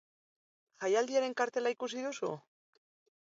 [0.85, 2.31] Jaialdiaren kartela ikusi duzu?